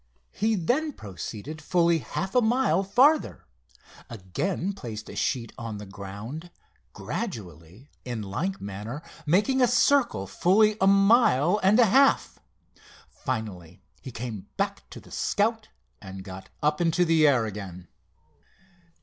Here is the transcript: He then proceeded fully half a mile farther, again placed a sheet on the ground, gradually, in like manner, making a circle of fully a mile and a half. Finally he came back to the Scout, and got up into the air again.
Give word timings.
He 0.31 0.55
then 0.55 0.93
proceeded 0.93 1.61
fully 1.61 1.99
half 1.99 2.33
a 2.33 2.41
mile 2.41 2.81
farther, 2.83 3.45
again 4.09 4.73
placed 4.73 5.07
a 5.11 5.15
sheet 5.15 5.53
on 5.59 5.77
the 5.77 5.85
ground, 5.85 6.49
gradually, 6.91 7.91
in 8.03 8.23
like 8.23 8.59
manner, 8.59 9.03
making 9.27 9.61
a 9.61 9.67
circle 9.67 10.23
of 10.23 10.31
fully 10.31 10.75
a 10.81 10.87
mile 10.87 11.59
and 11.61 11.79
a 11.79 11.85
half. 11.85 12.39
Finally 13.11 13.83
he 14.01 14.11
came 14.11 14.47
back 14.57 14.89
to 14.89 14.99
the 14.99 15.11
Scout, 15.11 15.67
and 16.01 16.23
got 16.23 16.49
up 16.63 16.81
into 16.81 17.05
the 17.05 17.27
air 17.27 17.45
again. 17.45 17.87